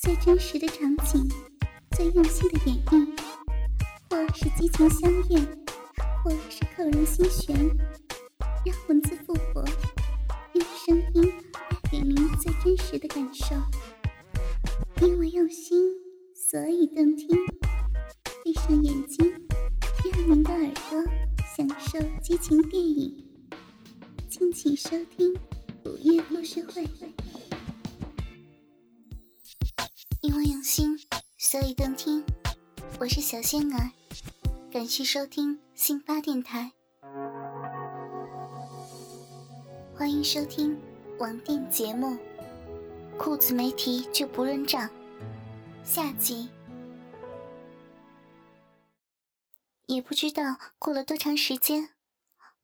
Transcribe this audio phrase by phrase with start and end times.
[0.00, 1.28] 最真实的场景，
[1.96, 3.18] 最用心的演绎，
[4.08, 5.40] 或是激情相悦，
[6.22, 7.56] 或是扣人心弦，
[8.64, 9.64] 让文字复活，
[10.52, 13.56] 用声音带给您最真实的感受。
[15.04, 15.76] 因为用心，
[16.32, 17.28] 所以动听。
[18.44, 19.34] 闭上眼睛，
[20.04, 21.12] 让您的耳朵
[21.56, 23.26] 享受激情电影。
[24.28, 25.34] 敬请收听
[25.84, 26.88] 午夜故事会。
[30.20, 30.98] 因为用心，
[31.36, 32.24] 所以动听。
[32.98, 33.92] 我是小仙儿，
[34.68, 36.72] 感谢收听新八电台，
[39.94, 40.76] 欢迎收听
[41.20, 42.08] 网店节目
[43.16, 44.88] 《裤子没提就不认账》
[45.84, 46.50] 下集。
[49.86, 51.90] 也不知道过了多长时间，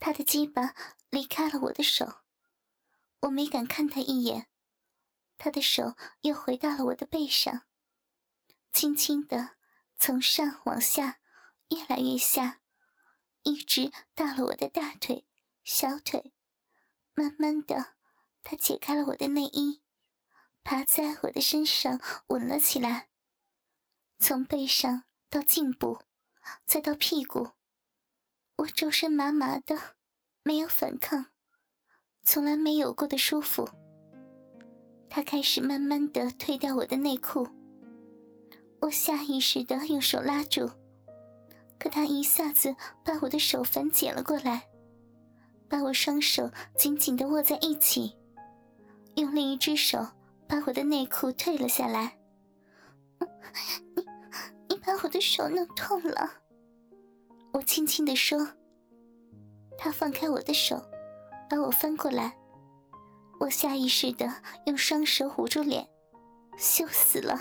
[0.00, 0.74] 他的鸡巴
[1.10, 2.14] 离开了我的手，
[3.20, 4.48] 我没敢看他一眼。
[5.38, 7.62] 他的手又回到了我的背上，
[8.72, 9.56] 轻轻的
[9.98, 11.20] 从上往下，
[11.68, 12.60] 越来越下，
[13.42, 15.26] 一直到了我的大腿、
[15.62, 16.32] 小腿。
[17.14, 17.94] 慢慢的，
[18.42, 19.82] 他解开了我的内衣，
[20.62, 23.08] 爬在我的身上吻了起来，
[24.18, 26.02] 从背上到颈部，
[26.66, 27.52] 再到屁股，
[28.56, 29.96] 我周身麻麻的，
[30.42, 31.32] 没有反抗，
[32.22, 33.85] 从来没有过的舒服。
[35.08, 37.48] 他开始慢慢的褪掉我的内裤，
[38.80, 40.70] 我下意识的用手拉住，
[41.78, 44.68] 可他一下子把我的手反剪了过来，
[45.68, 48.16] 把我双手紧紧的握在一起，
[49.14, 50.06] 用另一只手
[50.46, 52.18] 把我的内裤褪了下来。
[53.94, 54.06] 你，
[54.68, 56.30] 你把我的手弄痛了，
[57.52, 58.46] 我轻轻的说。
[59.78, 60.82] 他放开我的手，
[61.48, 62.36] 把我翻过来。
[63.38, 64.32] 我下意识的
[64.66, 65.86] 用双手捂住脸，
[66.56, 67.38] 羞死了！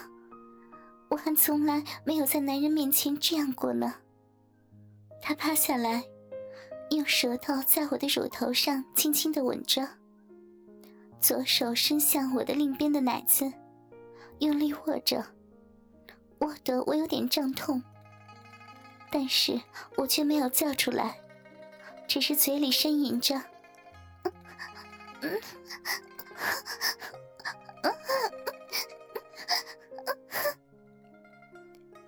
[1.09, 3.95] 我还从来没有在男人面前这样过呢。
[5.21, 6.03] 他趴下来，
[6.89, 9.87] 用舌头在我的乳头上轻轻的吻着，
[11.21, 13.51] 左手伸向我的另边的奶子，
[14.39, 15.25] 用力握着，
[16.39, 17.81] 握得我有点胀痛。
[19.09, 19.61] 但是
[19.95, 21.17] 我却没有叫出来，
[22.05, 23.41] 只是嘴里呻吟着。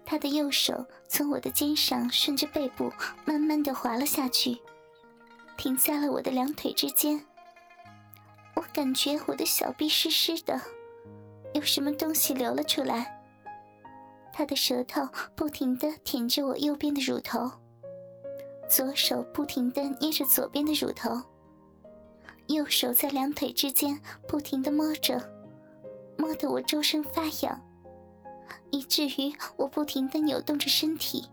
[0.05, 2.91] 他的右手从我的肩上顺着背部
[3.25, 4.57] 慢慢的滑了下去，
[5.57, 7.25] 停在了我的两腿之间。
[8.55, 10.59] 我感觉我的小臂湿湿的，
[11.53, 13.19] 有什么东西流了出来。
[14.33, 17.51] 他的舌头不停的舔着我右边的乳头，
[18.69, 21.21] 左手不停的捏着左边的乳头。
[22.47, 25.21] 右手在两腿之间不停地摸着，
[26.17, 27.61] 摸得我周身发痒，
[28.71, 31.27] 以至于我不停地扭动着身体。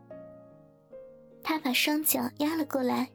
[1.42, 3.08] 他把双脚压了过来，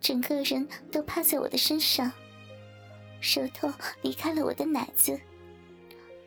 [0.00, 2.10] 整个人都趴在我的身上，
[3.20, 5.20] 舌头离开了我的奶子，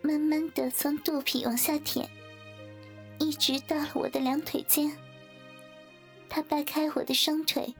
[0.01, 2.07] 慢慢地从肚皮往下舔，
[3.19, 4.95] 一直到了我的两腿间。
[6.29, 7.73] 他掰开我的双腿，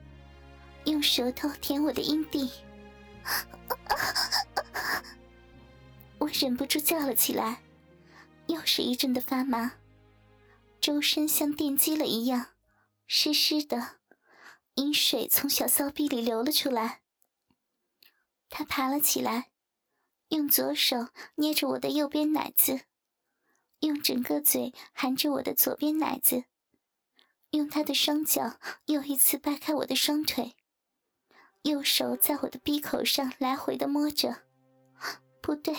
[0.86, 2.50] 用舌头舔我的阴蒂。
[6.20, 7.64] 我忍不住叫了起来，
[8.48, 9.74] 又是一阵的发麻，
[10.80, 12.48] 周身像电击了一样，
[13.08, 13.98] 湿湿的，
[14.76, 17.02] 阴水从小骚逼里流了出来。
[18.50, 19.52] 他爬了起来，
[20.30, 22.82] 用左手捏着我的右边奶子，
[23.82, 26.46] 用整个嘴含着我的左边奶子，
[27.52, 30.56] 用他的双脚又一次掰开我的双腿。
[31.64, 34.44] 右手在我的鼻口上来回的摸着，
[35.42, 35.76] 不对，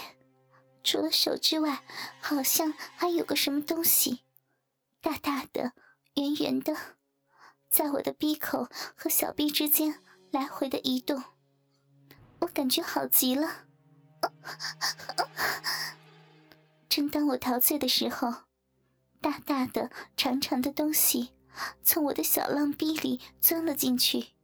[0.84, 1.82] 除了手之外，
[2.20, 4.20] 好像还有个什么东西，
[5.00, 5.72] 大大的、
[6.14, 6.76] 圆圆的，
[7.70, 11.22] 在我的鼻口和小臂之间来回的移动，
[12.40, 13.66] 我感觉好极了。
[16.88, 18.32] 正当我陶醉的时候，
[19.20, 21.30] 大大的、长长的东西
[21.82, 24.37] 从我的小浪逼里钻了进去。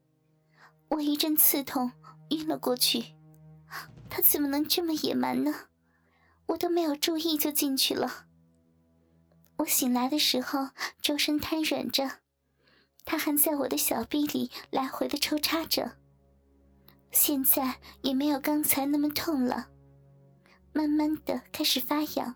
[0.89, 1.93] 我一阵刺痛，
[2.31, 3.15] 晕了过去。
[4.09, 5.53] 他怎么能这么野蛮呢？
[6.47, 8.27] 我都没有注意就进去了。
[9.57, 10.69] 我醒来的时候，
[11.01, 12.21] 周身瘫软着，
[13.05, 15.97] 他还在我的小臂里来回的抽插着。
[17.11, 19.69] 现在也没有刚才那么痛了，
[20.73, 22.35] 慢慢的开始发痒。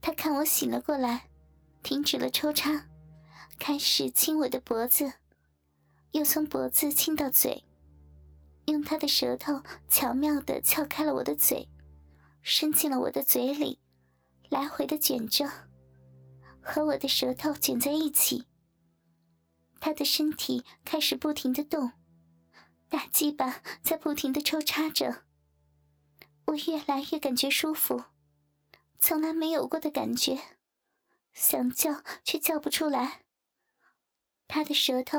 [0.00, 1.28] 他看我醒了过来，
[1.82, 2.88] 停止了抽插，
[3.58, 5.12] 开始亲我的脖子。
[6.12, 7.64] 又从脖子亲到嘴，
[8.66, 11.68] 用他的舌头巧妙地撬开了我的嘴，
[12.42, 13.80] 伸进了我的嘴里，
[14.50, 15.50] 来回的卷着，
[16.60, 18.46] 和我的舌头卷在一起。
[19.80, 21.92] 他的身体开始不停的动，
[22.88, 25.24] 大鸡巴在不停的抽插着。
[26.44, 28.04] 我越来越感觉舒服，
[28.98, 30.38] 从来没有过的感觉，
[31.32, 33.21] 想叫却叫不出来。
[34.54, 35.18] 他的舌头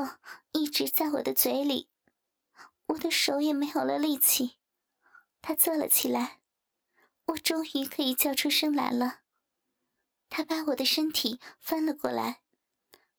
[0.52, 1.88] 一直在我的嘴里，
[2.86, 4.58] 我的手也没有了力气。
[5.42, 6.38] 他坐了起来，
[7.24, 9.22] 我终于可以叫出声来了。
[10.30, 12.42] 他把我的身体翻了过来，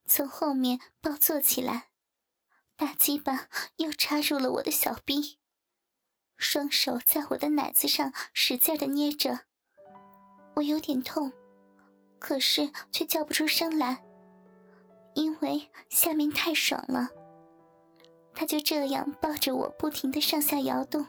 [0.06, 1.90] 从后面抱坐起来，
[2.78, 5.38] 大鸡巴又插入了我的小臂，
[6.38, 9.42] 双手在我的奶子上使劲的捏着。
[10.56, 11.34] 我有点痛，
[12.20, 14.05] 可是却叫不出声来。
[15.16, 17.10] 因为下面太爽了，
[18.34, 21.06] 他就这样抱着我，不停的上下摇动。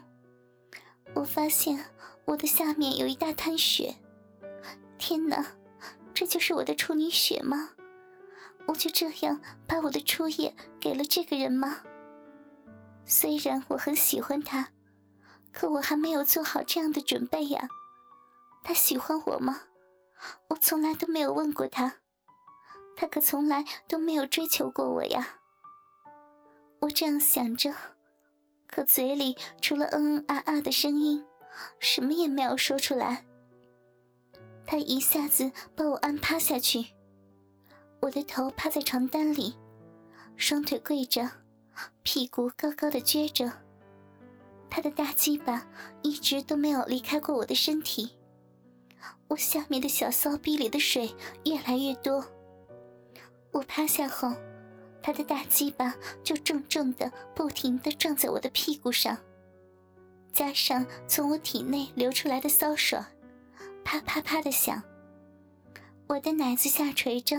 [1.13, 1.85] 我发现
[2.25, 3.95] 我的下面有一大滩血，
[4.97, 5.45] 天哪，
[6.13, 7.71] 这就是我的处女血吗？
[8.65, 11.83] 我就这样把我的初夜给了这个人吗？
[13.05, 14.69] 虽然我很喜欢他，
[15.51, 17.69] 可我还没有做好这样的准备呀。
[18.63, 19.61] 他喜欢我吗？
[20.49, 21.95] 我从来都没有问过他。
[22.97, 25.37] 他可从来都没有追求过我呀。
[26.79, 27.71] 我这样想着，
[28.65, 31.23] 可嘴里除了嗯嗯啊啊的声音，
[31.79, 33.23] 什么也没有说出来。
[34.65, 36.87] 他一下子把我按趴下去，
[38.01, 39.55] 我的头趴在床单里，
[40.35, 41.29] 双腿跪着，
[42.01, 43.51] 屁股高高的撅着。
[44.69, 45.67] 他的大鸡巴
[46.01, 48.17] 一直都没有离开过我的身体，
[49.27, 51.15] 我下面的小骚逼里的水
[51.45, 52.25] 越来越多。
[53.51, 54.33] 我趴下后，
[55.01, 59.17] 他的大鸡巴就重重的、不停的撞在我的屁股上，
[60.31, 63.05] 加上从我体内流出来的骚爽，
[63.83, 64.83] 啪啪啪的响。
[66.07, 67.37] 我的奶子下垂着，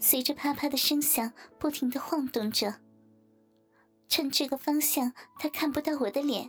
[0.00, 2.76] 随着啪啪的声响不停的晃动着。
[4.08, 6.48] 趁这个方向他看不到我的脸，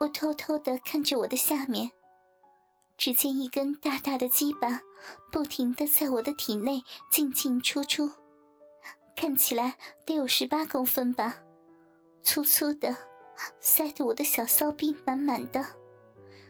[0.00, 1.90] 我偷偷的看着我的下面。
[3.02, 4.80] 只见一根大大的鸡巴，
[5.32, 8.08] 不停的在我的体内进进出出，
[9.16, 9.76] 看起来
[10.06, 11.42] 得有十八公分吧，
[12.22, 12.96] 粗粗的，
[13.58, 15.66] 塞得我的小骚逼满满的，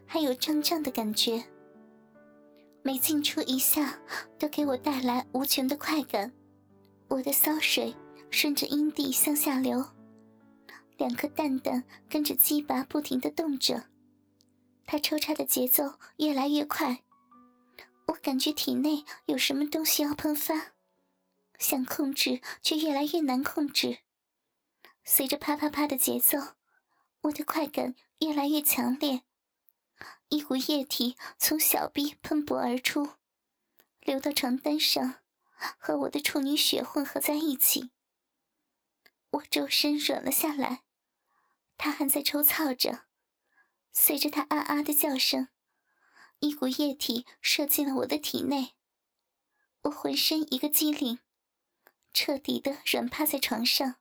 [0.04, 1.42] 还有胀胀的感觉。
[2.82, 3.98] 每进出一下，
[4.38, 6.30] 都给我带来无穷的快感。
[7.08, 7.96] 我的骚水
[8.28, 9.82] 顺着阴蒂向下流，
[10.98, 13.84] 两颗蛋蛋跟着鸡巴不停的动着。
[14.86, 17.02] 他抽插的节奏越来越快，
[18.06, 20.72] 我感觉体内有什么东西要喷发，
[21.58, 24.00] 想控制却越来越难控制。
[25.04, 26.38] 随着啪啪啪的节奏，
[27.22, 29.22] 我的快感越来越强烈，
[30.28, 33.10] 一股液体从小臂喷薄而出，
[34.00, 35.20] 流到床单上，
[35.78, 37.90] 和我的处女血混合在一起。
[39.30, 40.82] 我周身软了下来，
[41.78, 43.04] 他还在抽操着。
[43.92, 45.48] 随着他啊啊的叫声，
[46.40, 48.72] 一股液体射进了我的体内，
[49.82, 51.18] 我浑身一个机灵，
[52.12, 53.96] 彻底的软趴在床上，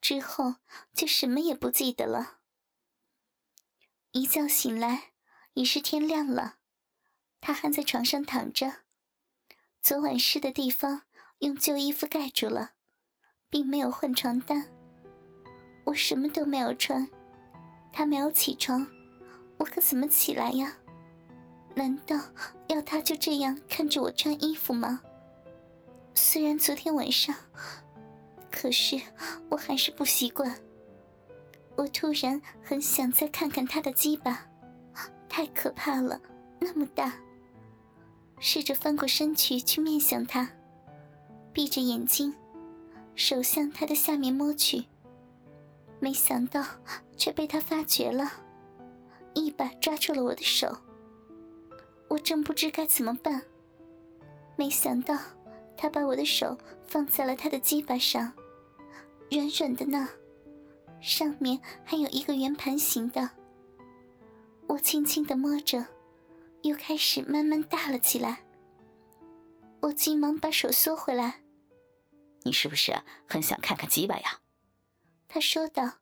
[0.00, 0.56] 之后
[0.94, 2.40] 就什么也不记得了。
[4.12, 5.12] 一觉醒来，
[5.54, 6.58] 已是天亮了，
[7.40, 8.82] 他还在床上躺着，
[9.80, 11.04] 昨晚湿的地方
[11.38, 12.72] 用旧衣服盖住了，
[13.48, 14.70] 并没有换床单，
[15.86, 17.10] 我什么都没有穿。
[17.92, 18.86] 他没有起床，
[19.58, 20.76] 我可怎么起来呀？
[21.74, 22.18] 难道
[22.68, 25.00] 要他就这样看着我穿衣服吗？
[26.14, 27.34] 虽然昨天晚上，
[28.50, 29.00] 可是
[29.48, 30.56] 我还是不习惯。
[31.76, 34.46] 我突然很想再看看他的鸡巴，
[35.28, 36.20] 太可怕了，
[36.58, 37.14] 那么大。
[38.38, 40.50] 试着翻过身去去面向他，
[41.52, 42.34] 闭着眼睛，
[43.14, 44.84] 手向他的下面摸去。
[46.00, 46.64] 没想到，
[47.16, 48.32] 却被他发觉了，
[49.34, 50.78] 一把抓住了我的手。
[52.08, 53.42] 我正不知该怎么办，
[54.56, 55.16] 没想到
[55.76, 58.32] 他把我的手放在了他的鸡巴上，
[59.30, 60.08] 软软的呢，
[61.00, 63.30] 上面还有一个圆盘形的。
[64.68, 65.84] 我轻轻的摸着，
[66.62, 68.44] 又开始慢慢大了起来。
[69.82, 71.40] 我急忙把手缩回来。
[72.42, 74.40] 你是不是很想看看鸡巴呀？
[75.32, 76.00] 他说道：“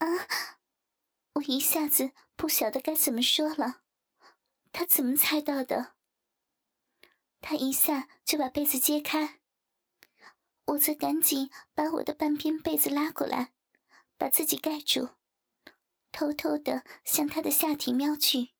[0.00, 0.06] 啊！”
[1.34, 3.82] 我一下子不晓得该怎么说了。
[4.72, 5.94] 他怎么猜到的？
[7.42, 9.40] 他一下就把被子揭开，
[10.64, 13.52] 我则赶紧把我的半边被子拉过来，
[14.16, 15.10] 把自己盖住，
[16.10, 18.54] 偷偷的向他的下体瞄去。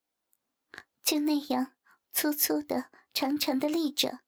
[1.02, 1.72] 就那样，
[2.12, 4.20] 粗粗的、长长的立着，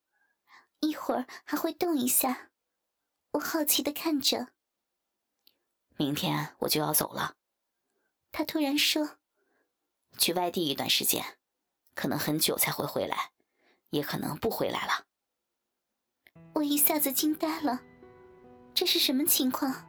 [0.81, 2.51] 一会儿还会动一下。
[3.33, 4.56] 我好奇的看着。
[5.99, 7.37] 明天我就要走了，
[8.31, 9.17] 他突然说
[10.19, 11.25] ：“去外地一段时间，
[11.95, 13.31] 可能很久才会回来，
[13.91, 15.07] 也可能不回来了。”
[16.55, 17.81] 我一下子惊呆了，
[18.75, 19.87] 这是什么情况？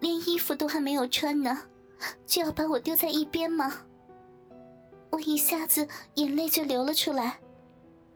[0.00, 1.68] 连衣服都还没有穿呢，
[2.26, 3.84] 就要把我丢在一边吗？
[5.10, 7.40] 我一下子眼泪就流了出来。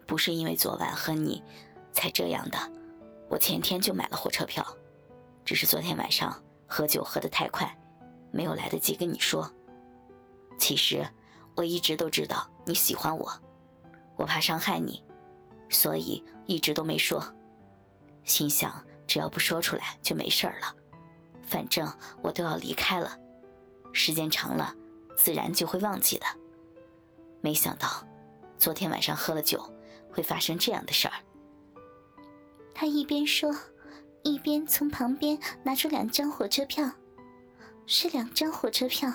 [0.07, 1.43] 不是因为昨晚和你
[1.93, 2.59] 才这样的，
[3.29, 4.67] 我前天就买了火车票，
[5.45, 6.43] 只是昨天晚上。
[6.73, 7.77] 喝酒喝得太快，
[8.31, 9.53] 没有来得及跟你说。
[10.57, 11.05] 其实
[11.57, 13.29] 我一直都知道你喜欢我，
[14.17, 15.03] 我怕伤害你，
[15.69, 17.21] 所以一直都没说。
[18.23, 18.73] 心想
[19.05, 20.75] 只要不说出来就没事了，
[21.43, 23.19] 反正我都要离开了，
[23.93, 24.73] 时间长了
[25.17, 26.27] 自然就会忘记的。
[27.41, 28.07] 没想到
[28.57, 29.61] 昨天晚上喝了酒
[30.13, 31.15] 会发生这样的事儿。
[32.73, 33.53] 他一边说。
[34.23, 36.91] 一边从旁边拿出两张火车票，
[37.87, 39.13] 是两张火车票，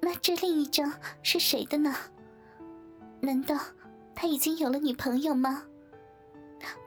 [0.00, 1.94] 那这另一张是谁的呢？
[3.20, 3.58] 难道
[4.14, 5.64] 他已经有了女朋友吗？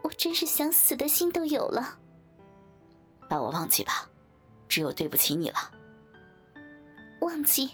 [0.03, 1.99] 我真是想死的心都有了。
[3.27, 4.09] 把我忘记吧，
[4.67, 5.71] 只有对不起你了。
[7.21, 7.71] 忘记，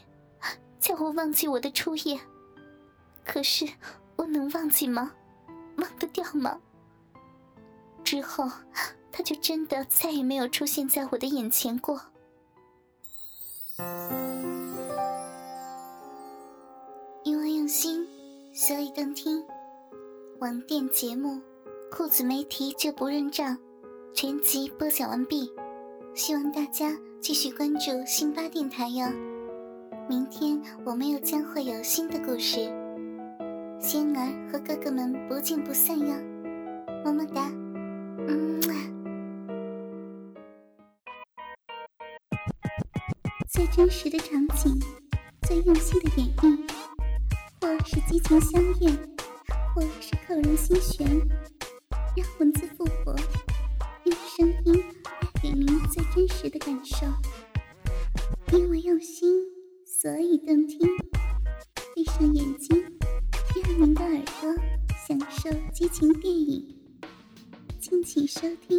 [0.79, 2.19] 叫我忘记我的初夜。
[3.25, 3.67] 可是
[4.15, 5.11] 我能忘记吗？
[5.77, 6.59] 忘得掉吗？
[8.03, 8.49] 之后。
[9.19, 11.99] 他就真的再也没有出现在我的眼前过。
[17.25, 18.07] 因为用心，
[18.53, 19.43] 所以动听。
[20.39, 21.31] 网店节目
[21.91, 23.57] 《裤子没提就不认账》
[24.13, 25.51] 全集播讲完毕，
[26.15, 29.05] 希望大家继续关注辛巴电台哟。
[30.07, 32.71] 明天我们又将会有新的故事，
[33.81, 36.15] 仙儿和哥哥们不见不散哟，
[37.03, 37.51] 么么哒，
[38.25, 38.59] 嗯。
[43.59, 44.79] 最真实的场景，
[45.45, 46.57] 最用心的演绎，
[47.59, 48.89] 或是激情相悦，
[49.75, 51.05] 或是扣人心弦，
[52.15, 53.13] 让文字复活，
[54.05, 57.05] 用声音带给您最真实的感受。
[58.57, 59.29] 因为用心，
[59.85, 60.79] 所以动听。
[61.93, 62.81] 闭上眼睛，
[63.53, 64.55] 让您的耳朵
[65.05, 66.65] 享受激情电影。
[67.77, 68.78] 敬请收听